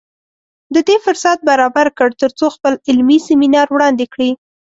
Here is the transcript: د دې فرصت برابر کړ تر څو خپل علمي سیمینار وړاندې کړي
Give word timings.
د 0.73 0.75
دې 0.87 0.97
فرصت 1.05 1.37
برابر 1.49 1.87
کړ 1.97 2.09
تر 2.21 2.31
څو 2.39 2.45
خپل 2.55 2.73
علمي 2.89 3.19
سیمینار 3.27 3.67
وړاندې 3.71 4.05
کړي 4.13 4.31